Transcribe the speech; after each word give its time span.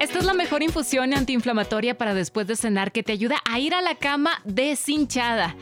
Esta 0.00 0.18
es 0.18 0.24
la 0.24 0.32
mejor 0.32 0.62
infusión 0.62 1.12
antiinflamatoria 1.12 1.98
para 1.98 2.14
después 2.14 2.46
de 2.46 2.56
cenar 2.56 2.90
que 2.90 3.02
te 3.02 3.12
ayuda 3.12 3.36
a 3.44 3.58
ir 3.58 3.74
a 3.74 3.82
la 3.82 3.96
cama 3.96 4.40
deshinchada. 4.46 5.54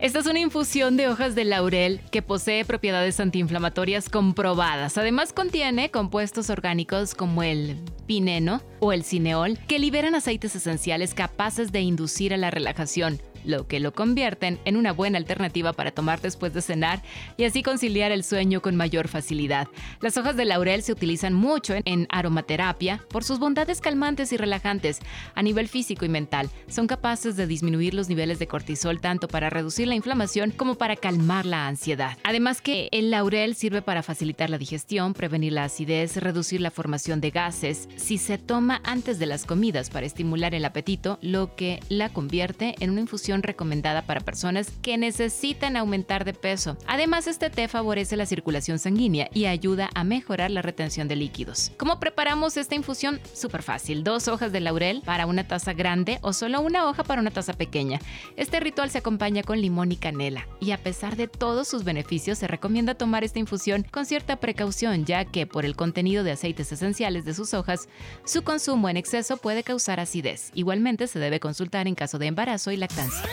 Esta 0.00 0.18
es 0.18 0.26
una 0.26 0.40
infusión 0.40 0.96
de 0.96 1.06
hojas 1.06 1.36
de 1.36 1.44
laurel 1.44 2.00
que 2.10 2.20
posee 2.20 2.64
propiedades 2.64 3.20
antiinflamatorias 3.20 4.08
comprobadas. 4.08 4.98
Además 4.98 5.32
contiene 5.32 5.92
compuestos 5.92 6.50
orgánicos 6.50 7.14
como 7.14 7.44
el 7.44 7.78
pineno 8.08 8.60
o 8.80 8.92
el 8.92 9.04
cineol 9.04 9.56
que 9.68 9.78
liberan 9.78 10.16
aceites 10.16 10.56
esenciales 10.56 11.14
capaces 11.14 11.70
de 11.70 11.82
inducir 11.82 12.34
a 12.34 12.38
la 12.38 12.50
relajación, 12.50 13.20
lo 13.46 13.66
que 13.66 13.80
lo 13.80 13.92
convierten 13.92 14.58
en 14.64 14.76
una 14.76 14.92
buena 14.92 15.18
alternativa 15.18 15.72
para 15.72 15.92
tomar 15.92 16.20
después 16.20 16.52
de 16.52 16.62
cenar 16.62 17.02
y 17.36 17.44
así 17.44 17.62
conciliar 17.62 18.12
el 18.12 18.24
sueño 18.24 18.60
con 18.60 18.76
mayor 18.76 19.08
facilidad. 19.08 19.68
Las 20.00 20.16
hojas 20.16 20.36
de 20.36 20.44
laurel 20.44 20.82
se 20.82 20.92
utilizan 20.92 21.32
mucho 21.32 21.74
en 21.84 22.06
aromaterapia 22.10 23.02
por 23.08 23.24
sus 23.24 23.38
bondades 23.38 23.80
calmantes 23.80 24.32
y 24.32 24.36
relajantes 24.36 25.00
a 25.34 25.42
nivel 25.42 25.68
físico 25.68 26.04
y 26.04 26.08
mental. 26.08 26.50
Son 26.68 26.86
capaces 26.86 27.36
de 27.36 27.46
disminuir 27.46 27.94
los 27.94 28.08
niveles 28.08 28.38
de 28.38 28.46
cortisol 28.46 29.00
tanto 29.00 29.28
para 29.28 29.50
reducir 29.50 29.88
la 29.88 29.94
inflamación 29.94 30.50
como 30.50 30.76
para 30.76 30.96
calmar 30.96 31.46
la 31.46 31.66
ansiedad. 31.66 32.18
Además 32.24 32.60
que 32.60 32.88
el 32.92 33.10
laurel 33.10 33.54
sirve 33.54 33.82
para 33.82 34.02
facilitar 34.02 34.50
la 34.50 34.58
digestión, 34.58 35.14
prevenir 35.14 35.52
la 35.52 35.64
acidez, 35.64 36.16
reducir 36.16 36.60
la 36.60 36.70
formación 36.70 37.20
de 37.20 37.30
gases. 37.30 37.88
Si 37.96 38.18
se 38.18 38.38
toma 38.38 38.80
antes 38.84 39.18
de 39.18 39.26
las 39.26 39.44
comidas 39.44 39.90
para 39.90 40.06
estimular 40.06 40.54
el 40.54 40.64
apetito, 40.64 41.18
lo 41.22 41.54
que 41.54 41.80
la 41.88 42.08
convierte 42.08 42.74
en 42.80 42.90
una 42.90 43.02
infusión 43.02 43.35
recomendada 43.42 44.02
para 44.02 44.20
personas 44.20 44.70
que 44.82 44.98
necesitan 44.98 45.76
aumentar 45.76 46.24
de 46.24 46.34
peso. 46.34 46.76
Además, 46.86 47.26
este 47.26 47.50
té 47.50 47.68
favorece 47.68 48.16
la 48.16 48.26
circulación 48.26 48.78
sanguínea 48.78 49.28
y 49.32 49.46
ayuda 49.46 49.90
a 49.94 50.04
mejorar 50.04 50.50
la 50.50 50.62
retención 50.62 51.08
de 51.08 51.16
líquidos. 51.16 51.72
¿Cómo 51.76 52.00
preparamos 52.00 52.56
esta 52.56 52.74
infusión? 52.74 53.20
Súper 53.32 53.62
fácil. 53.62 54.04
Dos 54.04 54.28
hojas 54.28 54.52
de 54.52 54.60
laurel 54.60 55.02
para 55.04 55.26
una 55.26 55.46
taza 55.46 55.72
grande 55.72 56.18
o 56.22 56.32
solo 56.32 56.60
una 56.60 56.88
hoja 56.88 57.04
para 57.04 57.20
una 57.20 57.30
taza 57.30 57.52
pequeña. 57.52 58.00
Este 58.36 58.60
ritual 58.60 58.90
se 58.90 58.98
acompaña 58.98 59.42
con 59.42 59.60
limón 59.60 59.92
y 59.92 59.96
canela 59.96 60.46
y 60.60 60.70
a 60.72 60.78
pesar 60.78 61.16
de 61.16 61.28
todos 61.28 61.68
sus 61.68 61.84
beneficios 61.84 62.38
se 62.38 62.46
recomienda 62.46 62.94
tomar 62.94 63.24
esta 63.24 63.38
infusión 63.38 63.84
con 63.90 64.06
cierta 64.06 64.36
precaución 64.36 65.04
ya 65.04 65.24
que 65.24 65.46
por 65.46 65.64
el 65.64 65.76
contenido 65.76 66.24
de 66.24 66.32
aceites 66.32 66.72
esenciales 66.72 67.24
de 67.24 67.34
sus 67.34 67.54
hojas, 67.54 67.88
su 68.24 68.42
consumo 68.42 68.88
en 68.88 68.96
exceso 68.96 69.36
puede 69.36 69.62
causar 69.62 70.00
acidez. 70.00 70.50
Igualmente 70.54 71.06
se 71.06 71.18
debe 71.18 71.40
consultar 71.40 71.86
en 71.86 71.94
caso 71.94 72.18
de 72.18 72.26
embarazo 72.26 72.70
y 72.72 72.76
lactancia. 72.76 73.25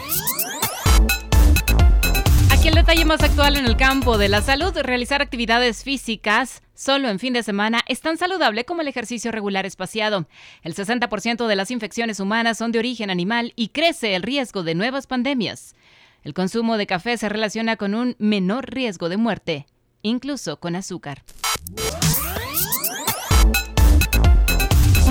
Aquí 2.51 2.67
el 2.69 2.75
detalle 2.75 3.05
más 3.05 3.21
actual 3.21 3.57
en 3.57 3.65
el 3.65 3.75
campo 3.75 4.17
de 4.17 4.29
la 4.29 4.41
salud, 4.41 4.73
realizar 4.77 5.21
actividades 5.21 5.83
físicas 5.83 6.61
solo 6.73 7.09
en 7.09 7.19
fin 7.19 7.33
de 7.33 7.43
semana 7.43 7.81
es 7.87 8.01
tan 8.01 8.17
saludable 8.17 8.65
como 8.65 8.81
el 8.81 8.87
ejercicio 8.87 9.31
regular 9.31 9.65
espaciado. 9.65 10.27
El 10.63 10.75
60% 10.75 11.47
de 11.47 11.55
las 11.55 11.71
infecciones 11.71 12.19
humanas 12.19 12.57
son 12.57 12.71
de 12.71 12.79
origen 12.79 13.09
animal 13.09 13.53
y 13.55 13.69
crece 13.69 14.15
el 14.15 14.23
riesgo 14.23 14.63
de 14.63 14.75
nuevas 14.75 15.07
pandemias. 15.07 15.75
El 16.23 16.33
consumo 16.33 16.77
de 16.77 16.87
café 16.87 17.17
se 17.17 17.29
relaciona 17.29 17.75
con 17.75 17.95
un 17.95 18.15
menor 18.17 18.73
riesgo 18.73 19.09
de 19.09 19.17
muerte, 19.17 19.67
incluso 20.01 20.57
con 20.59 20.75
azúcar. 20.75 21.23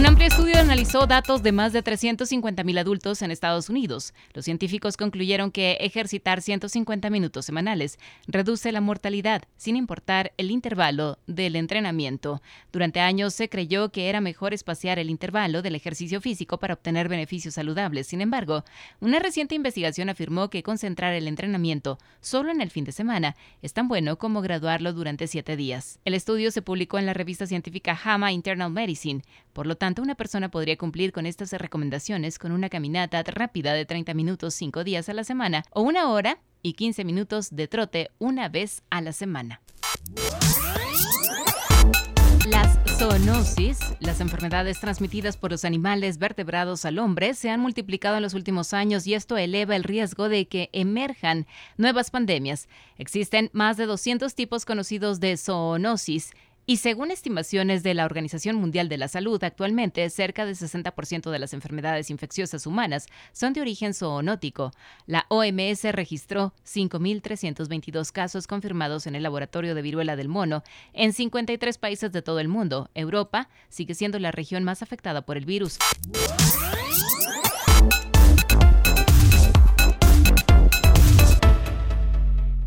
Un 0.03 0.09
amplio 0.09 0.27
estudio 0.27 0.59
analizó 0.59 1.07
datos 1.07 1.45
de 1.45 1.53
más 1.53 1.73
de 1.73 1.85
350.000 1.85 2.81
adultos 2.81 3.23
en 3.23 3.31
Estados 3.31 3.71
Unidos. 3.71 4.15
Los 4.35 4.47
científicos 4.47 4.97
concluyeron 4.97 5.53
que 5.53 5.75
ejercitar 5.75 6.43
150 6.43 7.09
minutos 7.09 7.45
semanales 7.45 8.01
reduce 8.27 8.73
la 8.73 8.81
mortalidad, 8.81 9.45
sin 9.57 9.77
importar 9.77 10.33
el 10.39 10.51
intervalo 10.51 11.21
del 11.29 11.55
entrenamiento. 11.55 12.43
Durante 12.73 12.99
años 12.99 13.33
se 13.33 13.49
creyó 13.49 13.93
que 13.93 14.09
era 14.09 14.21
mejor 14.21 14.55
espaciar 14.55 14.99
el 14.99 15.09
intervalo 15.09 15.63
del 15.63 15.77
ejercicio 15.77 16.21
físico 16.21 16.59
para 16.59 16.75
obtener 16.75 17.09
beneficios 17.09 17.55
saludables. 17.55 18.09
Sin 18.09 18.21
embargo, 18.21 18.65
una 18.99 19.21
reciente 19.21 19.55
investigación 19.55 20.09
afirmó 20.09 20.51
que 20.51 20.65
concentrar 20.65 21.15
el 21.15 21.29
entrenamiento 21.29 22.01
solo 22.21 22.51
en 22.51 22.61
el 22.61 22.71
fin 22.71 22.85
de 22.85 22.91
semana 22.91 23.37
es 23.63 23.73
tan 23.73 23.87
bueno 23.87 24.19
como 24.19 24.41
graduarlo 24.41 24.93
durante 24.95 25.29
siete 25.29 25.55
días. 25.55 26.01
El 26.05 26.15
estudio 26.15 26.51
se 26.51 26.61
publicó 26.61 26.99
en 26.99 27.07
la 27.07 27.15
revista 27.15 27.47
científica 27.47 27.95
JAMA 27.95 28.33
Internal 28.33 28.73
Medicine. 28.73 29.23
Por 29.53 29.67
lo 29.67 29.77
tanto, 29.77 30.03
una 30.03 30.15
persona 30.15 30.51
podría 30.51 30.77
cumplir 30.77 31.13
con 31.13 31.27
estas 31.27 31.53
recomendaciones 31.53 32.39
con 32.39 32.53
una 32.53 32.69
caminata 32.69 33.23
rápida 33.23 33.75
de 33.75 33.85
30 33.85 34.15
minutos 34.15 34.55
5 34.55 34.85
días 34.85 35.09
a 35.09 35.15
la 35.15 35.25
semana 35.25 35.65
o 35.71 35.83
una 35.83 36.09
hora 36.09 36.39
y 36.63 36.75
15 36.75 37.05
minutos 37.05 37.55
de 37.55 37.69
trote 37.69 38.11
una 38.19 38.49
vez 38.49 38.83
a 38.91 39.01
la 39.01 39.13
semana. 39.13 39.61
Las 42.49 42.79
zoonosis, 42.99 43.79
las 44.01 44.21
enfermedades 44.21 44.81
transmitidas 44.81 45.37
por 45.37 45.53
los 45.53 45.65
animales 45.65 46.19
vertebrados 46.19 46.85
al 46.85 46.99
hombre, 46.99 47.35
se 47.35 47.51
han 47.51 47.61
multiplicado 47.61 48.17
en 48.17 48.23
los 48.23 48.35
últimos 48.35 48.73
años 48.73 49.07
y 49.07 49.15
esto 49.15 49.37
eleva 49.37 49.77
el 49.77 49.85
riesgo 49.85 50.29
de 50.29 50.47
que 50.47 50.69
emerjan 50.73 51.47
nuevas 51.77 52.11
pandemias. 52.11 52.69
Existen 52.99 53.49
más 53.53 53.77
de 53.77 53.87
200 53.87 54.35
tipos 54.35 54.65
conocidos 54.65 55.21
de 55.21 55.37
zoonosis 55.37 56.33
y 56.65 56.77
según 56.77 57.11
estimaciones 57.11 57.83
de 57.83 57.95
la 57.95 58.05
Organización 58.05 58.57
Mundial 58.57 58.89
de 58.89 58.97
la 58.97 59.09
Salud, 59.09 59.43
actualmente 59.43 60.09
cerca 60.11 60.47
del 60.47 60.55
60% 60.55 61.31
de 61.31 61.39
las 61.39 61.55
enfermedades 61.55 62.09
infecciosas 62.11 62.67
humanas 62.67 63.07
son 63.33 63.53
de 63.53 63.61
origen 63.61 63.95
zoonótico. 63.95 64.71
La 65.07 65.27
OMS 65.29 65.83
registró 65.93 66.55
5.322 66.65 68.13
casos 68.13 68.47
confirmados 68.47 69.07
en 69.07 69.17
el 69.17 69.25
laboratorio 69.25 69.75
de 69.75 69.83
viruela 69.83 70.15
del 70.15 70.29
mono 70.29 70.63
en 70.93 71.13
53 71.13 71.79
países 71.79 72.13
de 72.13 72.23
todo 72.23 72.39
el 72.39 72.49
mundo. 72.49 72.91
Europa 72.95 73.49
sigue 73.69 73.95
siendo 73.95 74.19
la 74.19 74.31
región 74.31 74.63
más 74.63 74.83
afectada 74.83 75.23
por 75.23 75.37
el 75.37 75.45
virus. 75.45 75.79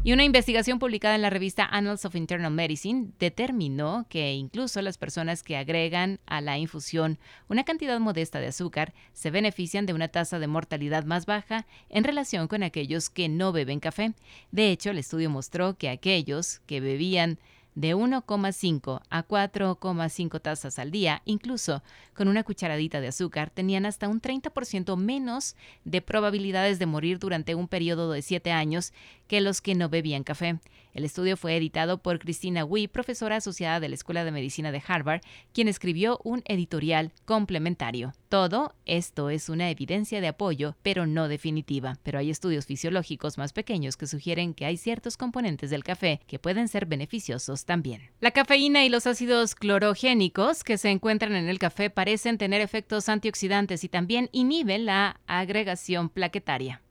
Y 0.05 0.13
una 0.13 0.23
investigación 0.23 0.77
publicada 0.77 1.16
en 1.16 1.23
la 1.23 1.31
revista 1.31 1.66
Annals 1.66 2.05
of 2.05 2.13
Internal 2.13 2.51
Medicine 2.51 3.07
determinó 3.17 4.05
que 4.07 4.35
incluso 4.35 4.79
las 4.83 4.99
personas 4.99 5.41
que 5.41 5.57
agregan 5.57 6.19
a 6.27 6.41
la 6.41 6.59
infusión 6.59 7.17
una 7.47 7.63
cantidad 7.63 7.99
modesta 7.99 8.39
de 8.39 8.45
azúcar 8.45 8.93
se 9.13 9.31
benefician 9.31 9.88
de 9.88 9.93
una 9.93 10.09
tasa 10.09 10.38
de 10.38 10.45
mortalidad 10.45 11.05
más 11.05 11.25
baja 11.25 11.66
en 11.89 12.03
relación 12.03 12.47
con 12.47 12.61
aquellos 12.61 13.09
que 13.09 13.29
no 13.29 13.51
beben 13.51 13.79
café. 13.79 14.13
De 14.51 14.69
hecho, 14.69 14.91
el 14.91 14.99
estudio 14.99 15.31
mostró 15.31 15.75
que 15.75 15.89
aquellos 15.89 16.59
que 16.67 16.81
bebían 16.81 17.39
de 17.75 17.93
1,5 17.93 19.01
a 19.09 19.27
4,5 19.27 20.41
tazas 20.41 20.79
al 20.79 20.91
día, 20.91 21.22
incluso 21.25 21.83
con 22.13 22.29
una 22.29 22.43
cucharadita 22.43 23.01
de 23.01 23.09
azúcar, 23.09 23.49
tenían 23.49 23.85
hasta 23.85 24.07
un 24.07 24.22
30% 24.22 24.95
menos 24.95 25.55
de 25.83 26.01
probabilidades 26.01 26.79
de 26.79 26.85
morir 26.85 27.19
durante 27.19 27.53
un 27.53 27.67
periodo 27.67 28.11
de 28.11 28.22
7 28.22 28.51
años 28.51 28.93
que 29.28 29.41
los 29.41 29.62
que 29.62 29.75
no 29.75 29.90
bebían 29.90 30.24
café. 30.24 30.59
El 30.96 31.03
estudio 31.03 31.36
fue 31.36 31.58
editado 31.58 31.97
por 31.97 32.19
Christina 32.19 32.63
Wee, 32.63 32.88
profesora 32.88 33.36
asociada 33.36 33.81
de 33.81 33.90
la 33.90 33.96
Escuela 33.96 34.24
de 34.24 34.31
Medicina 34.31 34.72
de 34.72 34.81
Harvard, 34.88 35.19
quien 35.52 35.68
escribió 35.68 36.22
un 36.24 36.41
editorial 36.46 37.12
complementario. 37.25 38.14
Todo 38.30 38.74
esto 38.85 39.30
es 39.30 39.50
una 39.50 39.69
evidencia 39.69 40.22
de 40.22 40.30
apoyo, 40.30 40.78
pero 40.84 41.06
no 41.06 41.28
definitiva. 41.28 42.00
Pero 42.03 42.19
hay 42.19 42.30
estudios 42.30 42.66
fisiológicos 42.66 43.38
más 43.38 43.52
pequeños 43.52 43.97
que 43.97 44.08
sugieren 44.08 44.53
que 44.53 44.66
hay 44.66 44.78
ciertos 44.78 45.17
componentes 45.17 45.70
del 45.70 45.84
café 45.84 46.22
que 46.28 46.40
pueden 46.40 46.70
ser 46.70 46.85
beneficiosos 46.85 47.66
también. 47.66 48.09
La 48.22 48.32
cafeína 48.32 48.85
y 48.85 48.90
los 48.90 49.05
ácidos 49.05 49.53
clorogénicos 49.53 50.64
que 50.64 50.78
se 50.78 50.91
encuentran 50.91 51.35
en 51.35 51.49
el 51.49 51.59
café 51.59 51.90
parecen 51.90 52.38
tener 52.38 52.61
efectos 52.61 53.09
antioxidantes 53.09 53.84
y 53.84 53.90
también 53.90 54.29
inhiben 54.32 54.85
la 54.85 55.20
agregación 55.28 56.08
plaquetaria. 56.08 56.82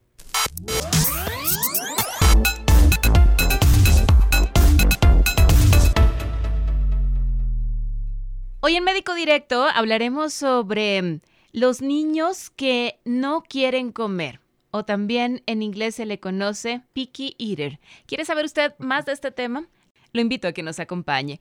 Hoy 8.75 8.79
en 8.79 8.85
Médico 8.87 9.15
Directo 9.15 9.67
hablaremos 9.73 10.35
sobre 10.35 11.21
los 11.53 11.81
niños 11.81 12.50
que 12.50 12.99
no 13.05 13.44
quieren 13.44 13.93
comer 13.93 14.41
o 14.73 14.85
también 14.85 15.44
en 15.47 15.62
inglés 15.62 15.94
se 15.94 16.06
le 16.06 16.19
conoce 16.19 16.82
picky 16.93 17.37
eater. 17.38 17.79
¿Quiere 18.06 18.25
saber 18.25 18.44
usted 18.44 18.75
más 18.79 19.06
de 19.06 19.12
este 19.12 19.31
tema? 19.31 19.69
Lo 20.12 20.21
invito 20.21 20.49
a 20.49 20.53
que 20.53 20.65
nos 20.65 20.81
acompañe. 20.81 21.41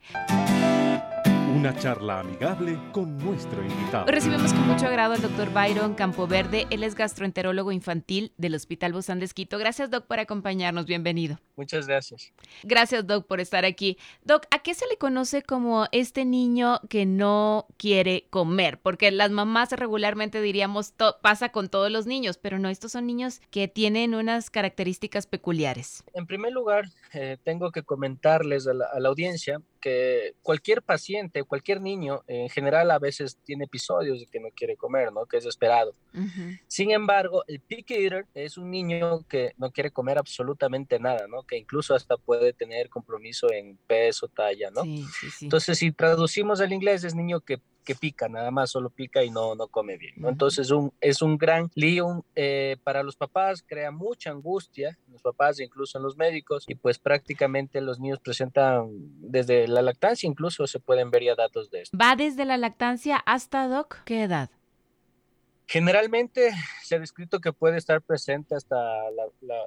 Una 1.64 1.78
charla 1.78 2.20
amigable 2.20 2.78
con 2.92 3.16
nuestro 3.16 3.62
invitado. 3.64 4.04
recibimos 4.04 4.52
con 4.52 4.68
mucho 4.68 4.86
agrado 4.86 5.14
al 5.14 5.22
doctor 5.22 5.50
Byron 5.50 5.94
Campoverde. 5.94 6.66
Él 6.68 6.84
es 6.84 6.94
gastroenterólogo 6.94 7.72
infantil 7.72 8.34
del 8.36 8.54
Hospital 8.54 8.92
Bozán 8.92 9.18
de 9.18 9.24
Esquito. 9.24 9.56
Gracias, 9.56 9.88
Doc, 9.88 10.04
por 10.04 10.20
acompañarnos. 10.20 10.84
Bienvenido. 10.84 11.40
Muchas 11.56 11.86
gracias. 11.86 12.34
Gracias, 12.64 13.06
Doc, 13.06 13.26
por 13.26 13.40
estar 13.40 13.64
aquí. 13.64 13.96
Doc, 14.24 14.44
¿a 14.50 14.58
qué 14.58 14.74
se 14.74 14.86
le 14.88 14.98
conoce 14.98 15.40
como 15.40 15.86
este 15.90 16.26
niño 16.26 16.80
que 16.90 17.06
no 17.06 17.66
quiere 17.78 18.26
comer? 18.28 18.78
Porque 18.82 19.10
las 19.10 19.30
mamás 19.30 19.72
regularmente 19.72 20.42
diríamos 20.42 20.92
pasa 21.22 21.48
con 21.48 21.70
todos 21.70 21.90
los 21.90 22.04
niños, 22.04 22.36
pero 22.36 22.58
no, 22.58 22.68
estos 22.68 22.92
son 22.92 23.06
niños 23.06 23.40
que 23.50 23.68
tienen 23.68 24.14
unas 24.14 24.50
características 24.50 25.26
peculiares. 25.26 26.04
En 26.12 26.26
primer 26.26 26.52
lugar, 26.52 26.90
eh, 27.14 27.38
tengo 27.42 27.72
que 27.72 27.84
comentarles 27.84 28.66
a 28.66 28.74
la, 28.74 28.84
a 28.92 29.00
la 29.00 29.08
audiencia 29.08 29.62
que 29.84 30.34
cualquier 30.40 30.80
paciente, 30.80 31.44
cualquier 31.44 31.82
niño, 31.82 32.22
en 32.26 32.48
general 32.48 32.90
a 32.90 32.98
veces 32.98 33.36
tiene 33.44 33.64
episodios 33.64 34.18
de 34.18 34.26
que 34.26 34.40
no 34.40 34.48
quiere 34.56 34.78
comer, 34.78 35.12
¿no? 35.12 35.26
Que 35.26 35.36
es 35.36 35.44
esperado. 35.44 35.92
Sin 36.68 36.90
embargo, 36.90 37.44
el 37.46 37.60
picky 37.60 37.92
eater 37.92 38.24
es 38.32 38.56
un 38.56 38.70
niño 38.70 39.26
que 39.28 39.52
no 39.58 39.70
quiere 39.70 39.90
comer 39.90 40.16
absolutamente 40.16 40.98
nada, 40.98 41.26
¿no? 41.28 41.42
Que 41.42 41.58
incluso 41.58 41.94
hasta 41.94 42.16
puede 42.16 42.54
tener 42.54 42.88
compromiso 42.88 43.52
en 43.52 43.76
peso, 43.86 44.26
talla, 44.28 44.70
¿no? 44.70 44.84
Sí, 44.84 45.04
sí, 45.20 45.30
sí. 45.30 45.44
Entonces, 45.44 45.76
si 45.76 45.92
traducimos 45.92 46.62
al 46.62 46.72
inglés, 46.72 47.04
es 47.04 47.14
niño 47.14 47.40
que 47.40 47.60
que 47.84 47.94
pica, 47.94 48.28
nada 48.28 48.50
más 48.50 48.70
solo 48.70 48.90
pica 48.90 49.22
y 49.22 49.30
no, 49.30 49.54
no 49.54 49.68
come 49.68 49.96
bien. 49.96 50.14
¿no? 50.16 50.28
Entonces 50.28 50.70
un, 50.70 50.92
es 51.00 51.22
un 51.22 51.38
gran 51.38 51.70
lío 51.74 52.24
eh, 52.34 52.76
para 52.82 53.02
los 53.02 53.16
papás, 53.16 53.62
crea 53.66 53.90
mucha 53.90 54.30
angustia, 54.30 54.98
los 55.12 55.22
papás 55.22 55.60
incluso 55.60 55.98
en 55.98 56.04
los 56.04 56.16
médicos, 56.16 56.64
y 56.66 56.74
pues 56.74 56.98
prácticamente 56.98 57.80
los 57.80 58.00
niños 58.00 58.20
presentan 58.20 58.88
desde 59.20 59.68
la 59.68 59.82
lactancia, 59.82 60.26
incluso 60.26 60.66
se 60.66 60.80
pueden 60.80 61.10
ver 61.10 61.24
ya 61.24 61.34
datos 61.34 61.70
de 61.70 61.82
esto. 61.82 61.96
¿Va 61.96 62.16
desde 62.16 62.44
la 62.44 62.56
lactancia 62.56 63.16
hasta, 63.18 63.68
Doc? 63.68 63.98
¿Qué 64.04 64.22
edad? 64.22 64.50
Generalmente 65.66 66.52
se 66.82 66.96
ha 66.96 66.98
descrito 66.98 67.40
que 67.40 67.52
puede 67.52 67.78
estar 67.78 68.02
presente 68.02 68.54
hasta 68.54 68.76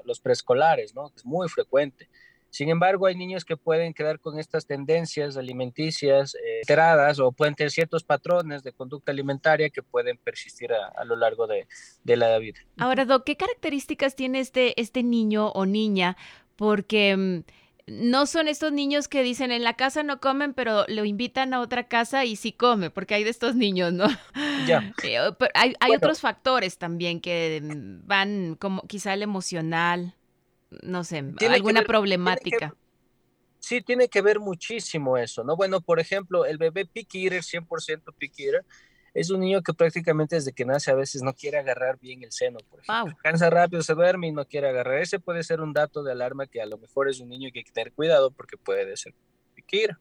los 0.05 0.19
preescolares, 0.19 0.93
¿no? 0.93 1.11
Es 1.15 1.25
muy 1.25 1.49
frecuente. 1.49 2.07
Sin 2.57 2.69
embargo, 2.69 3.05
hay 3.05 3.13
niños 3.13 3.45
que 3.45 3.55
pueden 3.55 3.93
quedar 3.93 4.19
con 4.19 4.39
estas 4.39 4.65
tendencias 4.65 5.37
alimenticias 5.37 6.33
eh, 6.33 6.61
alteradas 6.63 7.19
o 7.19 7.31
pueden 7.31 7.53
tener 7.53 7.69
ciertos 7.69 8.03
patrones 8.03 8.63
de 8.63 8.73
conducta 8.73 9.11
alimentaria 9.11 9.69
que 9.69 9.83
pueden 9.83 10.17
persistir 10.17 10.71
a, 10.73 11.05
lo 11.05 11.15
largo 11.15 11.45
de, 11.45 11.67
la 12.03 12.35
vida. 12.39 12.57
Ahora, 12.79 13.05
Doc, 13.05 13.25
¿qué 13.25 13.37
características 13.37 14.15
tiene 14.15 14.39
este, 14.39 14.81
este 14.81 15.03
niño 15.03 15.49
o 15.49 15.67
niña? 15.67 16.17
Porque 16.55 17.15
mm, 17.15 17.43
no 17.85 18.25
son 18.25 18.47
estos 18.47 18.71
niños 18.71 19.07
que 19.07 19.21
dicen 19.21 19.51
en 19.51 19.63
la 19.63 19.75
casa 19.75 20.01
no 20.01 20.19
comen, 20.19 20.55
pero 20.55 20.83
lo 20.87 21.05
invitan 21.05 21.53
a 21.53 21.61
otra 21.61 21.87
casa 21.87 22.25
y 22.25 22.37
sí 22.37 22.53
come, 22.53 22.89
porque 22.89 23.13
hay 23.13 23.23
de 23.23 23.29
estos 23.29 23.53
niños, 23.53 23.93
¿no? 23.93 24.07
Ya. 24.65 24.95
Eh, 25.03 25.19
hay, 25.53 25.75
hay 25.79 25.91
otros 25.95 26.21
factores 26.21 26.79
también 26.79 27.21
que 27.21 27.61
mm, 27.61 28.07
van 28.07 28.55
como 28.55 28.81
quizá 28.87 29.13
el 29.13 29.21
emocional 29.21 30.16
no 30.69 31.03
sé, 31.03 31.23
alguna 31.49 31.83
problemática. 31.83 32.75
sí, 33.59 33.81
tiene 33.81 34.07
que 34.07 34.21
ver 34.21 34.39
muchísimo 34.39 35.17
eso, 35.17 35.43
¿no? 35.43 35.55
Bueno, 35.55 35.81
por 35.81 35.99
ejemplo, 35.99 36.45
el 36.45 36.57
bebé 36.57 36.85
picky 36.85 37.25
eater, 37.25 37.41
100% 37.41 38.13
picky 38.17 38.45
eater, 38.45 38.65
es 39.13 39.31
un 39.31 39.39
niño 39.39 39.63
que 39.63 39.73
prácticamente 39.73 40.35
desde 40.35 40.53
que 40.53 40.63
nace 40.63 40.91
a 40.91 40.95
veces 40.95 41.23
no 41.23 41.33
quiere 41.33 41.57
agarrar 41.57 41.97
bien 41.99 42.21
el 42.23 42.31
seno, 42.31 42.59
por 42.69 42.81
ejemplo. 42.81 43.17
Cansa 43.23 43.49
rápido, 43.49 43.81
se 43.81 43.95
duerme 43.95 44.27
y 44.27 44.31
no 44.31 44.45
quiere 44.45 44.69
agarrar. 44.69 44.99
Ese 44.99 45.19
puede 45.19 45.43
ser 45.43 45.59
un 45.59 45.73
dato 45.73 46.03
de 46.03 46.11
alarma 46.11 46.45
que 46.45 46.61
a 46.61 46.67
lo 46.67 46.77
mejor 46.77 47.09
es 47.09 47.19
un 47.19 47.29
niño 47.29 47.49
que 47.51 47.59
hay 47.59 47.65
que 47.65 47.71
tener 47.71 47.93
cuidado 47.93 48.29
porque 48.29 48.57
puede 48.57 48.95
ser 48.95 49.15
picky 49.55 49.79
eater. 49.79 49.97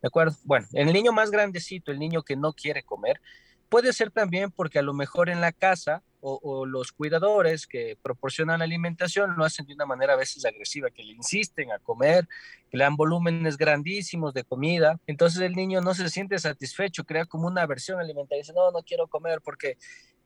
¿De 0.00 0.08
acuerdo? 0.08 0.36
Bueno, 0.44 0.68
el 0.74 0.92
niño 0.92 1.12
más 1.12 1.32
grandecito, 1.32 1.90
el 1.90 1.98
niño 1.98 2.22
que 2.22 2.36
no 2.36 2.52
quiere 2.52 2.84
comer, 2.84 3.20
puede 3.68 3.92
ser 3.92 4.12
también 4.12 4.52
porque 4.52 4.78
a 4.78 4.82
lo 4.82 4.94
mejor 4.94 5.28
en 5.28 5.40
la 5.40 5.50
casa 5.50 6.04
o, 6.24 6.66
los 6.66 6.92
cuidadores 6.92 7.66
que 7.66 7.98
proporcionan 8.00 8.62
alimentación 8.62 9.34
lo 9.36 9.44
hacen 9.44 9.66
de 9.66 9.74
una 9.74 9.86
manera 9.86 10.12
a 10.12 10.16
veces 10.16 10.44
agresiva, 10.44 10.90
que 10.90 11.02
le 11.02 11.12
insisten 11.12 11.72
a 11.72 11.80
comer, 11.80 12.28
que 12.70 12.76
le 12.76 12.84
dan 12.84 12.96
volúmenes 12.96 13.56
grandísimos 13.56 14.32
de 14.32 14.44
comida. 14.44 15.00
Entonces 15.06 15.40
el 15.40 15.54
niño 15.54 15.80
no 15.80 15.94
se 15.94 16.08
siente 16.08 16.38
satisfecho, 16.38 17.04
crea 17.04 17.26
como 17.26 17.48
una 17.48 17.62
aversión 17.62 17.98
alimentaria. 17.98 18.42
Dice, 18.42 18.52
no, 18.52 18.70
no 18.70 18.82
quiero 18.82 19.08
comer 19.08 19.40
porque 19.42 19.76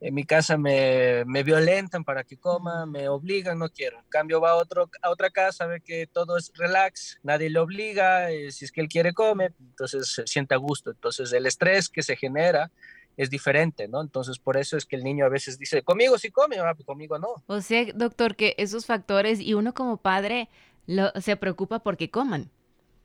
en 0.01 0.15
mi 0.15 0.25
casa 0.25 0.59
me, 0.59 1.25
me 1.25 1.43
violentan 1.43 2.05
para 2.05 2.25
que 2.25 2.37
coma, 2.37 2.85
me 2.85 3.09
obligan, 3.09 3.59
no 3.59 3.71
quiero. 3.71 3.99
En 3.99 4.09
cambio 4.11 4.41
va 4.41 4.51
a, 4.51 4.57
otro, 4.57 4.91
a 5.01 5.11
otra 5.11 5.31
casa, 5.31 5.67
ve 5.67 5.81
que 5.81 6.07
todo 6.07 6.37
es 6.37 6.53
relax, 6.55 7.19
nadie 7.23 7.49
le 7.49 7.59
obliga, 7.59 8.31
eh, 8.31 8.53
si 8.53 8.67
es 8.67 8.73
que 8.73 8.83
él 8.83 8.89
quiere 8.89 9.15
come, 9.15 9.53
entonces 9.59 10.11
se 10.11 10.27
siente 10.27 10.55
a 10.55 10.59
gusto. 10.59 10.91
Entonces 10.91 11.33
el 11.33 11.47
estrés 11.47 11.89
que 11.89 12.03
se 12.03 12.17
genera 12.17 12.71
es 13.17 13.31
diferente, 13.31 13.89
¿no? 13.89 14.01
Entonces, 14.01 14.39
por 14.39 14.57
eso 14.57 14.77
es 14.77 14.85
que 14.85 14.97
el 14.97 15.05
niño 15.05 15.25
a 15.25 15.29
veces 15.29 15.59
dice, 15.59 15.83
conmigo 15.83 16.19
sí 16.19 16.31
come, 16.31 16.59
ah, 16.59 16.75
pues 16.75 16.87
conmigo 16.87 17.19
no. 17.19 17.43
O 17.47 17.61
sea, 17.61 17.85
doctor, 17.95 18.37
que 18.37 18.55
esos 18.59 18.87
factores 18.87 19.41
y 19.41 19.55
uno 19.55 19.75
como 19.75 19.97
padre 19.97 20.49
lo, 20.87 21.11
se 21.21 21.37
preocupa 21.37 21.81
porque 21.81 22.11
coman, 22.11 22.51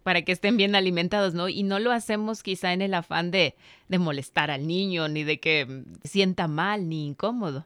para 0.03 0.23
que 0.23 0.31
estén 0.31 0.57
bien 0.57 0.75
alimentados, 0.75 1.33
¿no? 1.33 1.47
Y 1.47 1.63
no 1.63 1.79
lo 1.79 1.91
hacemos 1.91 2.43
quizá 2.43 2.73
en 2.73 2.81
el 2.81 2.93
afán 2.93 3.31
de, 3.31 3.55
de 3.87 3.99
molestar 3.99 4.51
al 4.51 4.67
niño, 4.67 5.07
ni 5.07 5.23
de 5.23 5.39
que 5.39 5.83
sienta 6.03 6.47
mal, 6.47 6.89
ni 6.89 7.05
incómodo 7.05 7.65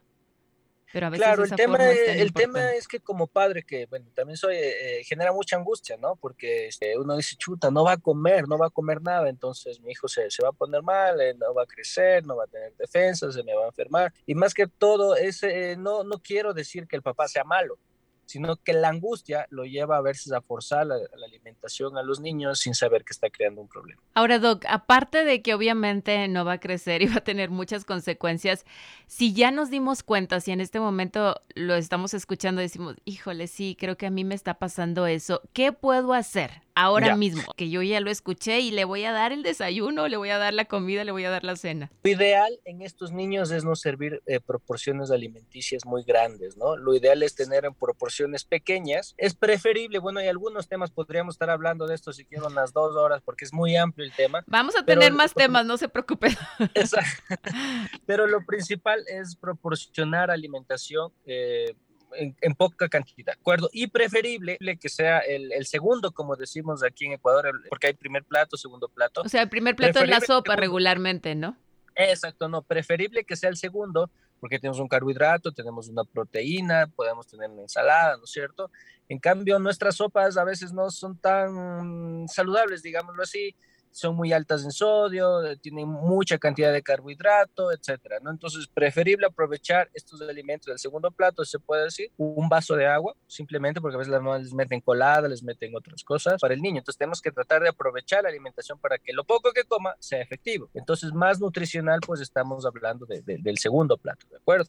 claro, 0.92 1.44
el, 1.44 1.50
tema, 1.50 1.90
es, 1.90 2.20
el 2.20 2.32
tema 2.32 2.72
es 2.72 2.86
que 2.86 3.00
como 3.00 3.26
padre, 3.26 3.62
que 3.62 3.86
bueno, 3.86 4.06
también 4.14 4.36
soy, 4.36 4.56
eh, 4.56 5.02
genera 5.04 5.32
mucha 5.32 5.56
angustia, 5.56 5.96
¿no? 5.96 6.16
Porque 6.16 6.68
este, 6.68 6.98
uno 6.98 7.16
dice, 7.16 7.36
chuta, 7.36 7.70
no 7.70 7.84
va 7.84 7.92
a 7.92 7.96
comer, 7.96 8.48
no 8.48 8.56
va 8.56 8.66
a 8.66 8.70
comer 8.70 9.02
nada, 9.02 9.28
entonces 9.28 9.80
mi 9.80 9.92
hijo 9.92 10.08
se, 10.08 10.30
se 10.30 10.42
va 10.42 10.50
a 10.50 10.52
poner 10.52 10.82
mal, 10.82 11.20
eh, 11.20 11.34
no 11.34 11.52
va 11.54 11.64
a 11.64 11.66
crecer, 11.66 12.24
no 12.24 12.36
va 12.36 12.44
a 12.44 12.48
tener 12.48 12.74
defensa, 12.76 13.30
se 13.32 13.42
me 13.42 13.54
va 13.54 13.64
a 13.64 13.68
enfermar. 13.68 14.12
Y 14.26 14.34
más 14.34 14.54
que 14.54 14.66
todo, 14.66 15.16
ese, 15.16 15.72
eh, 15.72 15.76
no, 15.76 16.04
no 16.04 16.20
quiero 16.22 16.54
decir 16.54 16.86
que 16.86 16.96
el 16.96 17.02
papá 17.02 17.28
sea 17.28 17.44
malo, 17.44 17.78
sino 18.26 18.56
que 18.56 18.72
la 18.72 18.88
angustia 18.88 19.46
lo 19.50 19.64
lleva 19.64 19.96
a 19.96 20.02
veces 20.02 20.32
a 20.32 20.40
forzar 20.40 20.86
la, 20.86 20.96
alimentación 21.24 21.96
a 21.96 22.02
los 22.02 22.20
niños 22.20 22.60
sin 22.60 22.74
saber 22.74 23.04
que 23.04 23.12
está 23.12 23.30
creando 23.30 23.60
un 23.60 23.68
problema. 23.68 24.00
Ahora, 24.14 24.38
Doc, 24.38 24.64
aparte 24.68 25.24
de 25.24 25.42
que 25.42 25.54
obviamente 25.54 26.28
no 26.28 26.44
va 26.44 26.54
a 26.54 26.60
crecer 26.60 27.02
y 27.02 27.06
va 27.06 27.16
a 27.16 27.24
tener 27.24 27.50
muchas 27.50 27.84
consecuencias, 27.84 28.66
si 29.06 29.32
ya 29.32 29.50
nos 29.50 29.70
dimos 29.70 30.02
cuenta, 30.02 30.40
si 30.40 30.52
en 30.52 30.60
este 30.60 30.80
momento 30.80 31.40
lo 31.54 31.74
estamos 31.74 32.14
escuchando, 32.14 32.60
decimos, 32.60 32.96
híjole, 33.04 33.46
sí, 33.46 33.76
creo 33.78 33.96
que 33.96 34.06
a 34.06 34.10
mí 34.10 34.24
me 34.24 34.34
está 34.34 34.54
pasando 34.54 35.06
eso, 35.06 35.40
¿qué 35.52 35.72
puedo 35.72 36.12
hacer? 36.12 36.65
Ahora 36.76 37.16
mismo, 37.16 37.42
que 37.56 37.70
yo 37.70 37.82
ya 37.82 38.00
lo 38.00 38.10
escuché 38.10 38.60
y 38.60 38.70
le 38.70 38.84
voy 38.84 39.04
a 39.04 39.12
dar 39.12 39.32
el 39.32 39.42
desayuno, 39.42 40.06
le 40.06 40.16
voy 40.16 40.28
a 40.30 40.38
dar 40.38 40.54
la 40.54 40.66
comida, 40.66 41.02
le 41.04 41.10
voy 41.10 41.24
a 41.24 41.30
dar 41.30 41.42
la 41.42 41.56
cena. 41.56 41.90
Lo 42.04 42.10
ideal 42.10 42.60
en 42.64 42.82
estos 42.82 43.12
niños 43.12 43.50
es 43.50 43.64
no 43.64 43.74
servir 43.74 44.22
eh, 44.26 44.40
proporciones 44.40 45.10
alimenticias 45.10 45.84
muy 45.84 46.04
grandes, 46.04 46.56
¿no? 46.56 46.76
Lo 46.76 46.94
ideal 46.94 47.22
es 47.22 47.34
tener 47.34 47.64
en 47.64 47.74
proporciones 47.74 48.44
pequeñas. 48.44 49.14
Es 49.16 49.34
preferible, 49.34 49.98
bueno, 49.98 50.20
hay 50.20 50.28
algunos 50.28 50.68
temas, 50.68 50.90
podríamos 50.90 51.34
estar 51.34 51.50
hablando 51.50 51.86
de 51.86 51.94
esto 51.94 52.12
si 52.12 52.24
quiero 52.26 52.46
unas 52.46 52.72
dos 52.72 52.94
horas 52.94 53.22
porque 53.24 53.46
es 53.46 53.52
muy 53.52 53.74
amplio 53.74 54.04
el 54.04 54.12
tema. 54.12 54.44
Vamos 54.46 54.76
a 54.76 54.84
tener 54.84 55.12
más 55.12 55.32
temas, 55.32 55.64
no 55.64 55.78
se 55.78 55.88
preocupen. 55.88 56.36
Pero 58.06 58.26
lo 58.26 58.44
principal 58.44 59.02
es 59.08 59.34
proporcionar 59.34 60.30
alimentación 60.30 61.10
eh, 61.24 61.74
en, 62.14 62.54
poca 62.54 62.88
cantidad, 62.88 63.26
¿de 63.26 63.40
acuerdo? 63.40 63.68
Y 63.72 63.88
preferible 63.88 64.58
que 64.80 64.88
sea 64.88 65.18
el, 65.20 65.52
el, 65.52 65.66
segundo, 65.66 66.12
como 66.12 66.36
decimos 66.36 66.82
aquí 66.82 67.06
en 67.06 67.12
Ecuador, 67.12 67.62
porque 67.68 67.88
hay 67.88 67.94
primer 67.94 68.24
plato, 68.24 68.56
segundo 68.56 68.88
plato. 68.88 69.22
O 69.22 69.28
sea, 69.28 69.42
el 69.42 69.48
primer 69.48 69.76
plato 69.76 70.00
es 70.00 70.08
la 70.08 70.20
sopa 70.20 70.56
regularmente, 70.56 71.34
¿no? 71.34 71.56
Exacto, 71.94 72.48
no, 72.48 72.62
preferible 72.62 73.24
que 73.24 73.36
sea 73.36 73.48
el 73.48 73.56
segundo, 73.56 74.10
porque 74.38 74.58
tenemos 74.58 74.78
un 74.80 74.88
carbohidrato, 74.88 75.52
tenemos 75.52 75.88
una 75.88 76.04
proteína, 76.04 76.86
podemos 76.94 77.26
tener 77.26 77.50
una 77.50 77.62
ensalada, 77.62 78.16
¿no 78.18 78.24
es 78.24 78.30
cierto? 78.30 78.70
En 79.08 79.18
cambio, 79.18 79.58
nuestras 79.58 79.96
sopas 79.96 80.36
a 80.36 80.44
veces 80.44 80.72
no 80.72 80.90
son 80.90 81.18
tan 81.18 82.28
saludables, 82.28 82.82
digámoslo 82.82 83.22
así, 83.22 83.54
son 83.96 84.14
muy 84.14 84.30
altas 84.30 84.62
en 84.62 84.72
sodio, 84.72 85.40
tienen 85.62 85.88
mucha 85.88 86.36
cantidad 86.36 86.70
de 86.70 86.82
carbohidrato, 86.82 87.72
etcétera, 87.72 88.18
¿no? 88.20 88.30
Entonces, 88.30 88.66
preferible 88.66 89.26
aprovechar 89.26 89.88
estos 89.94 90.20
alimentos 90.20 90.66
del 90.66 90.78
segundo 90.78 91.10
plato, 91.10 91.46
se 91.46 91.58
puede 91.58 91.84
decir, 91.84 92.12
un 92.18 92.46
vaso 92.46 92.76
de 92.76 92.86
agua, 92.86 93.14
simplemente 93.26 93.80
porque 93.80 93.94
a 93.94 93.98
veces 93.98 94.12
las 94.12 94.20
mamás 94.20 94.42
les 94.42 94.52
meten 94.52 94.82
colada, 94.82 95.28
les 95.28 95.42
meten 95.42 95.74
otras 95.74 96.04
cosas 96.04 96.38
para 96.42 96.52
el 96.52 96.60
niño. 96.60 96.80
Entonces, 96.80 96.98
tenemos 96.98 97.22
que 97.22 97.32
tratar 97.32 97.62
de 97.62 97.70
aprovechar 97.70 98.22
la 98.22 98.28
alimentación 98.28 98.78
para 98.78 98.98
que 98.98 99.14
lo 99.14 99.24
poco 99.24 99.50
que 99.52 99.64
coma 99.64 99.96
sea 99.98 100.20
efectivo. 100.20 100.68
Entonces, 100.74 101.14
más 101.14 101.40
nutricional, 101.40 102.00
pues 102.06 102.20
estamos 102.20 102.66
hablando 102.66 103.06
del 103.06 103.56
segundo 103.56 103.96
plato, 103.96 104.26
¿de 104.28 104.36
acuerdo? 104.36 104.66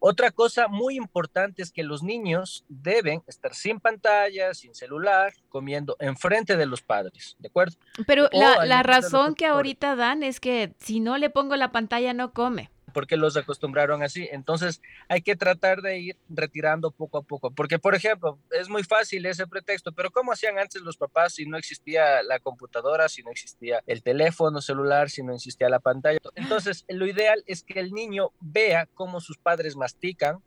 Otra 0.00 0.30
cosa 0.30 0.68
muy 0.68 0.96
importante 0.96 1.62
es 1.62 1.72
que 1.72 1.82
los 1.82 2.02
niños 2.02 2.64
deben 2.68 3.22
estar 3.26 3.54
sin 3.54 3.80
pantalla, 3.80 4.54
sin 4.54 4.74
celular, 4.74 5.32
comiendo 5.48 5.96
enfrente 5.98 6.56
de 6.56 6.66
los 6.66 6.82
padres, 6.82 7.36
¿de 7.38 7.48
acuerdo? 7.48 7.76
Pero 8.06 8.28
la, 8.32 8.82
razón 8.82 9.34
que 9.34 9.46
ahorita 9.46 9.96
dan 9.96 10.22
es 10.22 10.38
que 10.38 10.74
si 10.78 11.00
no 11.00 11.18
le 11.18 11.30
pongo 11.30 11.56
la 11.56 11.72
pantalla 11.72 12.14
no 12.14 12.32
come. 12.32 12.70
Porque 12.98 13.16
los 13.16 13.36
acostumbraron 13.36 14.02
así. 14.02 14.28
Entonces 14.32 14.82
hay 15.08 15.22
que 15.22 15.36
tratar 15.36 15.82
de 15.82 16.00
ir 16.00 16.16
retirando 16.28 16.90
poco 16.90 17.18
a 17.18 17.22
poco, 17.22 17.52
porque 17.52 17.78
por 17.78 17.94
ejemplo, 17.94 18.40
es 18.50 18.68
muy 18.68 18.82
fácil 18.82 19.24
ese 19.26 19.46
pretexto, 19.46 19.92
pero 19.92 20.10
¿cómo 20.10 20.32
hacían 20.32 20.58
antes 20.58 20.82
los 20.82 20.96
papás 20.96 21.34
si 21.34 21.46
no 21.46 21.56
existía 21.56 22.24
la 22.24 22.40
computadora, 22.40 23.08
si 23.08 23.22
no 23.22 23.30
existía 23.30 23.84
el 23.86 24.02
teléfono 24.02 24.60
celular, 24.60 25.10
si 25.10 25.22
no 25.22 25.32
existía 25.32 25.68
la 25.68 25.78
pantalla? 25.78 26.18
Entonces, 26.34 26.84
lo 26.88 27.06
ideal 27.06 27.44
es 27.46 27.62
que 27.62 27.78
el 27.78 27.92
niño 27.92 28.32
vea 28.40 28.88
cómo 28.94 29.20
sus 29.20 29.38
padres 29.38 29.76
mastican, 29.76 30.42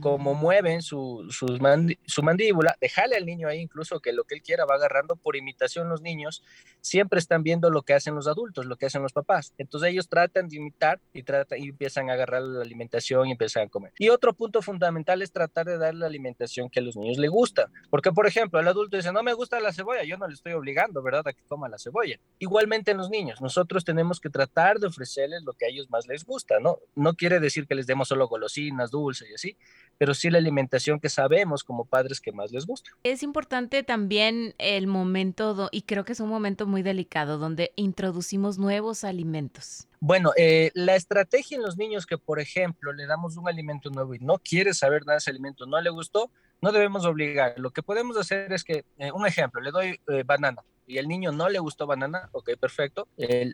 cómo 0.00 0.32
mm. 0.32 0.38
mueven 0.38 0.80
su, 0.80 1.26
su 1.28 2.22
mandíbula, 2.22 2.74
dejarle 2.80 3.16
al 3.16 3.26
niño 3.26 3.48
ahí 3.48 3.60
incluso 3.60 4.00
que 4.00 4.14
lo 4.14 4.24
que 4.24 4.36
él 4.36 4.42
quiera 4.42 4.64
va 4.64 4.76
agarrando 4.76 5.16
por 5.16 5.36
imitación 5.36 5.90
los 5.90 6.00
niños, 6.00 6.42
siempre 6.80 7.18
están 7.18 7.42
viendo 7.42 7.68
lo 7.68 7.82
que 7.82 7.92
hacen 7.92 8.14
los 8.14 8.28
adultos, 8.28 8.64
lo 8.64 8.76
que 8.76 8.86
hacen 8.86 9.02
los 9.02 9.12
papás. 9.12 9.52
Entonces 9.58 9.90
ellos 9.90 10.08
tratan 10.08 10.48
de 10.48 10.56
imitar 10.56 11.02
y, 11.12 11.22
tratan, 11.22 11.58
y 11.62 11.72
empiezan 11.82 12.10
a 12.10 12.12
agarrar 12.12 12.42
la 12.42 12.62
alimentación 12.62 13.26
y 13.26 13.32
empiezan 13.32 13.64
a 13.64 13.68
comer. 13.68 13.92
Y 13.98 14.08
otro 14.08 14.34
punto 14.34 14.62
fundamental 14.62 15.20
es 15.20 15.32
tratar 15.32 15.66
de 15.66 15.78
dar 15.78 15.94
la 15.96 16.06
alimentación 16.06 16.70
que 16.70 16.78
a 16.78 16.82
los 16.82 16.96
niños 16.96 17.18
les 17.18 17.28
gusta. 17.28 17.70
Porque, 17.90 18.12
por 18.12 18.28
ejemplo, 18.28 18.60
el 18.60 18.68
adulto 18.68 18.96
dice, 18.96 19.12
no 19.12 19.24
me 19.24 19.32
gusta 19.32 19.58
la 19.58 19.72
cebolla, 19.72 20.04
yo 20.04 20.16
no 20.16 20.28
le 20.28 20.34
estoy 20.34 20.52
obligando, 20.52 21.02
¿verdad?, 21.02 21.26
a 21.26 21.32
que 21.32 21.42
coma 21.48 21.68
la 21.68 21.78
cebolla. 21.78 22.20
Igualmente 22.38 22.92
en 22.92 22.98
los 22.98 23.10
niños, 23.10 23.40
nosotros 23.40 23.84
tenemos 23.84 24.20
que 24.20 24.30
tratar 24.30 24.78
de 24.78 24.86
ofrecerles 24.86 25.42
lo 25.42 25.54
que 25.54 25.66
a 25.66 25.68
ellos 25.70 25.90
más 25.90 26.06
les 26.06 26.24
gusta, 26.24 26.60
¿no? 26.60 26.78
No 26.94 27.14
quiere 27.14 27.40
decir 27.40 27.66
que 27.66 27.74
les 27.74 27.88
demos 27.88 28.06
solo 28.06 28.28
golosinas, 28.28 28.92
dulces 28.92 29.28
y 29.28 29.34
así, 29.34 29.56
pero 29.98 30.14
sí 30.14 30.30
la 30.30 30.38
alimentación 30.38 31.00
que 31.00 31.08
sabemos 31.08 31.64
como 31.64 31.84
padres 31.84 32.20
que 32.20 32.30
más 32.30 32.52
les 32.52 32.64
gusta. 32.64 32.90
Es 33.02 33.24
importante 33.24 33.82
también 33.82 34.54
el 34.58 34.86
momento, 34.86 35.68
y 35.72 35.82
creo 35.82 36.04
que 36.04 36.12
es 36.12 36.20
un 36.20 36.28
momento 36.28 36.64
muy 36.66 36.82
delicado, 36.82 37.38
donde 37.38 37.72
introducimos 37.74 38.58
nuevos 38.58 39.02
alimentos. 39.02 39.88
Bueno, 40.04 40.32
eh, 40.36 40.72
la 40.74 40.96
estrategia 40.96 41.56
en 41.56 41.62
los 41.62 41.76
niños 41.76 42.06
que, 42.06 42.18
por 42.18 42.40
ejemplo, 42.40 42.92
le 42.92 43.06
damos 43.06 43.36
un 43.36 43.46
alimento 43.46 43.88
nuevo 43.88 44.16
y 44.16 44.18
no 44.18 44.38
quiere 44.38 44.74
saber 44.74 45.02
nada 45.06 45.12
de 45.12 45.18
ese 45.18 45.30
alimento, 45.30 45.64
no 45.64 45.80
le 45.80 45.90
gustó, 45.90 46.28
no 46.60 46.72
debemos 46.72 47.04
obligar. 47.04 47.54
Lo 47.56 47.70
que 47.70 47.84
podemos 47.84 48.16
hacer 48.16 48.52
es 48.52 48.64
que, 48.64 48.84
eh, 48.98 49.12
un 49.12 49.28
ejemplo, 49.28 49.60
le 49.60 49.70
doy 49.70 50.00
eh, 50.08 50.24
banana 50.26 50.64
y 50.88 50.98
el 50.98 51.06
niño 51.06 51.30
no 51.30 51.48
le 51.48 51.60
gustó 51.60 51.86
banana, 51.86 52.28
ok, 52.32 52.50
perfecto. 52.58 53.06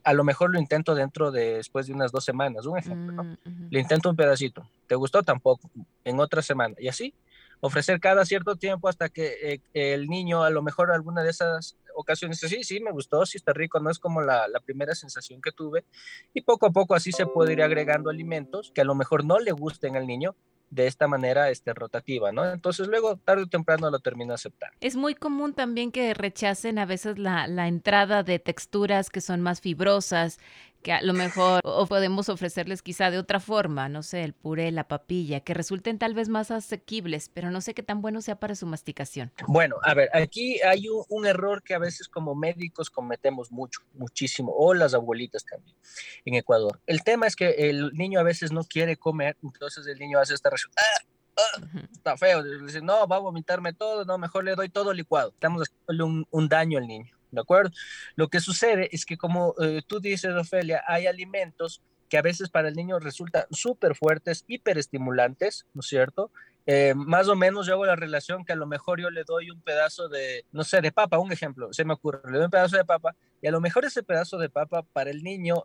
a 0.04 0.12
lo 0.14 0.24
mejor 0.24 0.50
lo 0.50 0.58
intento 0.58 0.94
dentro 0.94 1.30
de 1.30 1.56
después 1.56 1.86
de 1.86 1.92
unas 1.92 2.12
dos 2.12 2.24
semanas, 2.24 2.64
un 2.64 2.78
ejemplo, 2.78 3.12
¿no? 3.12 3.24
Mm, 3.24 3.68
le 3.68 3.80
intento 3.80 4.08
un 4.08 4.16
pedacito, 4.16 4.66
¿te 4.86 4.94
gustó? 4.94 5.22
Tampoco, 5.22 5.70
en 6.02 6.18
otra 6.18 6.40
semana, 6.40 6.74
y 6.78 6.88
así 6.88 7.14
ofrecer 7.60 8.00
cada 8.00 8.24
cierto 8.24 8.56
tiempo 8.56 8.88
hasta 8.88 9.10
que 9.10 9.60
el 9.74 10.06
niño 10.06 10.44
a 10.44 10.50
lo 10.50 10.62
mejor 10.62 10.92
alguna 10.92 11.22
de 11.22 11.30
esas 11.30 11.76
ocasiones, 12.00 12.38
sí, 12.38 12.64
sí, 12.64 12.80
me 12.80 12.92
gustó, 12.92 13.26
sí 13.26 13.38
está 13.38 13.52
rico, 13.52 13.80
no 13.80 13.90
es 13.90 13.98
como 13.98 14.22
la, 14.22 14.48
la, 14.48 14.60
primera 14.60 14.94
sensación 14.94 15.40
que 15.40 15.52
tuve. 15.52 15.84
Y 16.32 16.42
poco 16.42 16.66
a 16.66 16.70
poco 16.70 16.94
así 16.94 17.12
se 17.12 17.26
puede 17.26 17.52
ir 17.52 17.62
agregando 17.62 18.10
alimentos 18.10 18.70
que 18.74 18.80
a 18.80 18.84
lo 18.84 18.94
mejor 18.94 19.24
no 19.24 19.38
le 19.38 19.52
gusten 19.52 19.96
al 19.96 20.06
niño, 20.06 20.36
de 20.70 20.86
esta 20.86 21.06
manera 21.06 21.50
este, 21.50 21.72
rotativa, 21.72 22.32
¿no? 22.32 22.44
Entonces 22.50 22.88
luego 22.88 23.16
tarde 23.16 23.44
o 23.44 23.46
temprano 23.46 23.90
lo 23.90 24.00
termina 24.00 24.34
aceptando. 24.34 24.76
Es 24.80 24.96
muy 24.96 25.14
común 25.14 25.54
también 25.54 25.92
que 25.92 26.12
rechacen 26.14 26.78
a 26.78 26.86
veces 26.86 27.18
la, 27.18 27.46
la 27.46 27.68
entrada 27.68 28.22
de 28.22 28.38
texturas 28.38 29.10
que 29.10 29.20
son 29.20 29.40
más 29.40 29.60
fibrosas, 29.60 30.38
que 30.82 30.92
a 30.92 31.02
lo 31.02 31.12
mejor 31.12 31.60
o 31.64 31.86
podemos 31.86 32.28
ofrecerles 32.28 32.82
quizá 32.82 33.10
de 33.10 33.18
otra 33.18 33.40
forma, 33.40 33.88
no 33.88 34.02
sé, 34.02 34.22
el 34.24 34.32
puré, 34.32 34.70
la 34.70 34.86
papilla, 34.86 35.40
que 35.40 35.54
resulten 35.54 35.98
tal 35.98 36.14
vez 36.14 36.28
más 36.28 36.50
asequibles, 36.50 37.30
pero 37.32 37.50
no 37.50 37.60
sé 37.60 37.74
qué 37.74 37.82
tan 37.82 38.00
bueno 38.00 38.20
sea 38.22 38.36
para 38.36 38.54
su 38.54 38.66
masticación. 38.66 39.32
Bueno, 39.46 39.76
a 39.82 39.94
ver, 39.94 40.08
aquí 40.14 40.60
hay 40.62 40.86
un, 41.08 41.26
error 41.26 41.62
que 41.62 41.74
a 41.74 41.78
veces 41.78 42.08
como 42.08 42.34
médicos 42.34 42.90
cometemos 42.90 43.50
mucho, 43.50 43.80
muchísimo, 43.94 44.52
o 44.56 44.72
las 44.72 44.94
abuelitas 44.94 45.44
también 45.44 45.76
en 46.24 46.34
Ecuador. 46.34 46.80
El 46.86 47.02
tema 47.02 47.26
es 47.26 47.36
que 47.36 47.50
el 47.70 47.92
niño 47.92 48.20
a 48.20 48.22
veces 48.22 48.52
no 48.52 48.64
quiere 48.64 48.96
comer, 48.96 49.36
entonces 49.42 49.86
el 49.86 49.98
niño 49.98 50.18
hace 50.18 50.34
esta 50.34 50.50
reacción. 50.50 50.72
¡Ah! 50.76 51.04
¡Ah! 51.36 51.62
está 51.92 52.16
feo, 52.16 52.42
dice, 52.42 52.80
no, 52.80 53.06
va 53.06 53.16
a 53.16 53.20
vomitarme 53.20 53.72
todo, 53.72 54.04
no, 54.04 54.16
mejor 54.16 54.44
le 54.44 54.54
doy 54.54 54.68
todo 54.68 54.92
licuado. 54.92 55.30
Estamos 55.30 55.62
haciéndole 55.62 56.02
un, 56.02 56.26
un 56.30 56.48
daño 56.48 56.78
al 56.78 56.86
niño. 56.86 57.17
¿De 57.30 57.40
acuerdo? 57.40 57.70
Lo 58.16 58.28
que 58.28 58.40
sucede 58.40 58.88
es 58.92 59.04
que 59.04 59.16
como 59.16 59.54
eh, 59.60 59.82
tú 59.86 60.00
dices, 60.00 60.34
Ofelia, 60.34 60.82
hay 60.86 61.06
alimentos 61.06 61.82
que 62.08 62.18
a 62.18 62.22
veces 62.22 62.48
para 62.48 62.68
el 62.68 62.74
niño 62.74 62.98
resultan 62.98 63.44
súper 63.50 63.94
fuertes, 63.94 64.44
hiperestimulantes, 64.48 65.66
¿no 65.74 65.80
es 65.80 65.86
cierto? 65.86 66.30
Eh, 66.70 66.92
más 66.94 67.28
o 67.28 67.34
menos 67.34 67.66
yo 67.66 67.72
hago 67.72 67.86
la 67.86 67.96
relación 67.96 68.44
que 68.44 68.52
a 68.52 68.56
lo 68.56 68.66
mejor 68.66 69.00
yo 69.00 69.08
le 69.08 69.24
doy 69.24 69.50
un 69.50 69.58
pedazo 69.62 70.10
de, 70.10 70.44
no 70.52 70.64
sé, 70.64 70.82
de 70.82 70.92
papa, 70.92 71.18
un 71.18 71.32
ejemplo, 71.32 71.72
se 71.72 71.82
me 71.82 71.94
ocurre, 71.94 72.20
le 72.26 72.36
doy 72.36 72.44
un 72.44 72.50
pedazo 72.50 72.76
de 72.76 72.84
papa 72.84 73.16
y 73.40 73.46
a 73.46 73.50
lo 73.50 73.62
mejor 73.62 73.86
ese 73.86 74.02
pedazo 74.02 74.36
de 74.36 74.50
papa 74.50 74.82
para 74.82 75.08
el 75.08 75.22
niño, 75.22 75.64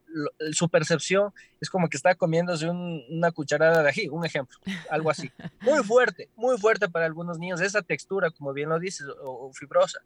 su 0.54 0.70
percepción 0.70 1.34
es 1.60 1.70
como 1.70 1.90
que 1.90 1.98
está 1.98 2.16
comiéndose 2.16 2.70
una 2.70 3.34
cucharada 3.34 3.84
de 3.84 3.90
ají, 3.90 4.08
un 4.08 4.26
ejemplo, 4.26 4.58
algo 4.90 5.10
así. 5.10 5.30
Muy 5.60 5.84
fuerte, 5.84 6.30
muy 6.38 6.58
fuerte 6.58 6.88
para 6.88 7.06
algunos 7.06 7.38
niños, 7.38 7.60
esa 7.60 7.82
textura, 7.82 8.32
como 8.32 8.54
bien 8.54 8.70
lo 8.70 8.80
dices, 8.80 9.06
o 9.22 9.52
fibrosa. 9.54 10.00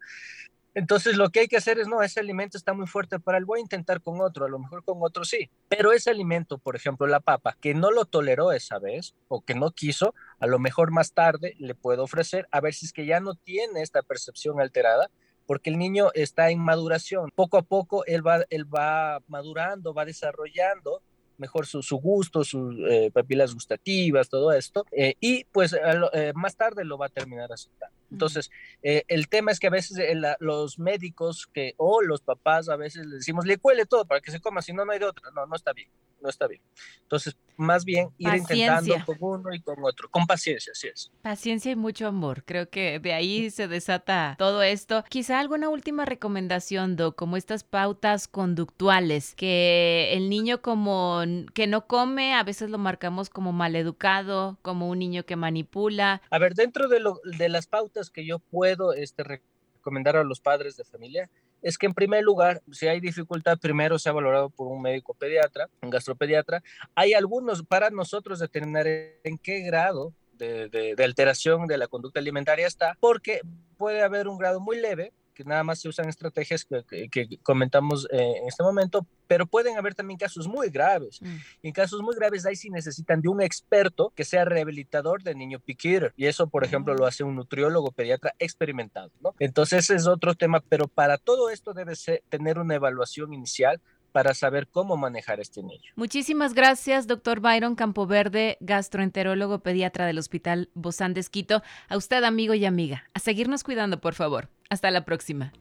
Entonces 0.78 1.18
lo 1.18 1.32
que 1.32 1.40
hay 1.40 1.48
que 1.48 1.58
hacer 1.58 1.80
es, 1.80 1.88
no, 1.88 2.04
ese 2.04 2.20
alimento 2.20 2.56
está 2.56 2.72
muy 2.72 2.86
fuerte 2.86 3.20
para 3.20 3.40
él, 3.40 3.46
voy 3.46 3.58
a 3.58 3.64
intentar 3.64 4.00
con 4.00 4.22
otro, 4.22 4.46
a 4.46 4.48
lo 4.48 4.60
mejor 4.60 4.84
con 4.84 5.00
otro 5.02 5.26
sí, 5.26 5.50
pero 5.68 5.92
ese 5.92 6.12
alimento, 6.12 6.60
por 6.60 6.76
ejemplo, 6.76 7.08
la 7.08 7.20
papa, 7.20 7.58
que 7.60 7.74
no 7.74 7.90
lo 7.90 8.06
toleró 8.06 8.52
esa 8.52 8.78
vez 8.78 9.16
o 9.28 9.42
que 9.42 9.56
no 9.56 9.72
quiso, 9.72 10.14
a 10.40 10.46
lo 10.46 10.60
mejor 10.60 10.92
más 10.92 11.14
tarde 11.14 11.56
le 11.58 11.74
puedo 11.74 12.04
ofrecer 12.04 12.48
a 12.52 12.62
ver 12.62 12.76
si 12.76 12.86
es 12.86 12.94
que 12.94 13.08
ya 13.08 13.20
no 13.20 13.34
tiene 13.34 13.82
esta 13.82 14.04
percepción 14.04 14.62
alterada, 14.62 15.10
porque 15.48 15.72
el 15.72 15.80
niño 15.80 16.12
está 16.14 16.52
en 16.52 16.60
maduración. 16.60 17.32
Poco 17.34 17.58
a 17.58 17.64
poco 17.64 18.06
él 18.06 18.26
va, 18.26 18.46
él 18.52 18.72
va 18.72 19.24
madurando, 19.26 19.96
va 19.96 20.06
desarrollando 20.06 21.02
mejor 21.40 21.66
su, 21.66 21.82
su 21.82 21.98
gusto, 21.98 22.44
sus 22.44 22.76
eh, 22.88 23.10
papilas 23.12 23.52
gustativas, 23.52 24.30
todo 24.30 24.52
esto, 24.52 24.86
eh, 24.92 25.16
y 25.20 25.44
pues 25.46 25.74
eh, 25.74 26.34
más 26.36 26.56
tarde 26.56 26.86
lo 26.86 27.00
va 27.00 27.08
a 27.08 27.10
terminar 27.10 27.52
aceptando. 27.52 27.97
Entonces, 28.12 28.50
el 28.82 29.28
tema 29.28 29.52
es 29.52 29.60
que 29.60 29.68
a 29.68 29.72
veces 29.72 29.98
los 30.40 30.80
médicos 30.80 31.48
que, 31.48 31.74
o 31.78 32.02
los 32.02 32.22
papás 32.22 32.70
a 32.70 32.76
veces 32.76 33.06
le 33.06 33.18
decimos, 33.18 33.46
le 33.46 33.58
cuele 33.58 33.86
todo 33.86 34.06
para 34.06 34.22
que 34.22 34.32
se 34.32 34.40
coma, 34.40 34.62
si 34.62 34.74
no, 34.74 34.86
no 34.86 34.92
hay 34.92 35.00
de 35.00 35.06
otra. 35.06 35.30
No, 35.32 35.46
no 35.46 35.56
está 35.56 35.74
bien, 35.74 35.90
no 36.22 36.30
está 36.30 36.48
bien. 36.48 36.62
Entonces, 37.02 37.38
más 37.58 37.86
bien 37.86 38.10
ir 38.18 38.34
intentando 38.36 38.96
con 39.06 39.18
uno 39.20 39.54
y 39.54 39.60
con 39.62 39.84
otro, 39.84 40.10
con 40.10 40.28
paciencia, 40.28 40.72
así 40.72 40.88
es. 40.88 41.12
Paciencia 41.22 41.72
y 41.72 41.76
mucho 41.76 42.08
amor. 42.08 42.44
Creo 42.46 42.70
que 42.70 43.00
de 43.00 43.14
ahí 43.14 43.50
se 43.50 43.68
desata 43.68 44.36
todo 44.38 44.62
esto. 44.62 45.04
Quizá 45.10 45.40
alguna 45.40 45.70
última 45.70 46.06
recomendación, 46.06 46.96
Do, 46.96 47.16
como 47.16 47.36
estas 47.36 47.64
pautas 47.64 48.28
conductuales, 48.28 49.34
que 49.36 50.10
el 50.14 50.30
niño 50.30 50.62
como 50.62 51.22
que 51.54 51.66
no 51.66 51.88
come, 51.88 52.36
a 52.36 52.44
veces 52.44 52.70
lo 52.70 52.78
marcamos 52.78 53.30
como 53.30 53.54
maleducado, 53.54 54.60
como 54.62 54.88
un 54.90 55.00
niño 55.00 55.26
que 55.26 55.36
manipula. 55.36 56.22
A 56.30 56.38
ver, 56.38 56.54
dentro 56.54 56.88
de, 56.88 57.00
lo, 57.00 57.20
de 57.24 57.50
las 57.50 57.66
pautas 57.66 57.97
que 58.10 58.26
yo 58.26 58.40
puedo 58.40 58.94
este, 58.94 59.24
recomendar 59.24 60.18
a 60.18 60.24
los 60.24 60.40
padres 60.40 60.78
de 60.78 60.84
familia, 60.84 61.30
es 61.62 61.78
que 61.78 61.86
en 61.86 61.94
primer 61.94 62.24
lugar, 62.24 62.62
si 62.72 62.88
hay 62.88 63.00
dificultad, 63.00 63.58
primero 63.58 63.98
se 63.98 64.12
valorado 64.12 64.50
por 64.50 64.68
un 64.68 64.82
médico 64.82 65.14
pediatra, 65.14 65.70
un 65.82 65.90
gastropediatra. 65.90 66.62
Hay 66.96 67.14
algunos 67.14 67.64
para 67.64 67.90
nosotros 67.90 68.40
determinar 68.40 68.86
en 68.88 69.38
qué 69.38 69.62
grado 69.62 70.14
de, 70.34 70.70
de, 70.70 71.04
alteración 71.04 71.68
de 71.68 71.78
la 71.78 71.88
conducta 71.88 72.20
alimentaria 72.20 72.68
está, 72.68 72.96
porque 73.00 73.42
puede 73.78 74.04
haber 74.04 74.28
un 74.28 74.38
grado 74.38 74.60
muy 74.60 74.80
leve, 74.80 75.12
que 75.38 75.44
nada 75.44 75.64
más 75.64 75.80
se 75.80 75.88
usan 75.88 76.10
estrategias 76.10 76.66
que, 76.66 77.40
comentamos 77.44 78.08
eh, 78.12 78.38
en 78.42 78.48
este 78.48 78.64
momento, 78.64 79.06
pero 79.28 79.46
pueden 79.46 79.78
haber 79.78 79.94
también 79.94 80.18
casos 80.18 80.48
muy 80.48 80.70
graves. 80.70 81.22
Mm. 81.22 81.36
Y 81.62 81.68
en 81.68 81.74
casos 81.74 82.02
muy 82.02 82.16
graves, 82.16 82.46
ahí 82.48 82.56
sí 82.56 82.72
necesitan 82.72 83.22
de 83.22 83.30
un 83.30 83.40
experto 83.40 84.12
que 84.16 84.26
sea 84.26 84.46
rehabilitador 84.46 85.22
de 85.22 85.36
niño 85.36 85.60
piquero. 85.60 86.12
Y 86.18 86.26
eso, 86.26 86.48
por 86.48 86.66
ejemplo, 86.66 86.96
lo 86.96 87.06
hace 87.06 87.24
un 87.24 87.36
nutriólogo 87.36 87.92
pediatra 87.92 88.34
experimentado. 88.40 89.12
¿no? 89.22 89.36
Entonces, 89.38 89.84
ese 89.84 89.96
es 89.96 90.08
otro 90.08 90.34
tema, 90.34 90.64
pero 90.68 90.88
para 90.88 91.20
todo 91.20 91.52
esto 91.52 91.74
debe 91.74 91.96
ser, 91.96 92.24
tener 92.30 92.58
una 92.58 92.74
evaluación 92.74 93.32
inicial 93.32 93.80
para 94.18 94.34
saber 94.34 94.68
cómo 94.68 94.98
manejar 94.98 95.40
este 95.40 95.62
niño. 95.62 95.92
Muchísimas 95.96 96.56
gracias, 96.56 97.06
doctor 97.06 97.40
Byron 97.40 97.76
Campoverde, 97.76 98.58
gastroenterólogo 98.62 99.60
pediatra 99.60 100.08
del 100.08 100.18
Hospital 100.18 100.72
Bozán 100.74 101.14
de 101.14 101.20
Esquito. 101.20 101.62
A 101.88 101.98
usted, 101.98 102.24
amigo 102.24 102.56
y 102.56 102.66
amiga. 102.66 103.04
A 103.14 103.20
seguirnos 103.20 103.64
cuidando, 103.64 104.02
por 104.02 104.16
favor. 104.16 104.50
Hasta 104.72 104.90
la 104.90 105.06
próxima. 105.06 105.54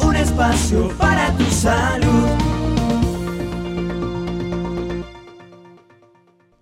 Un 0.00 0.16
espacio 0.16 0.88
para 0.96 1.36
tu 1.36 1.44
salud. 1.44 2.55